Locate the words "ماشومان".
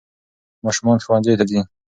0.65-0.97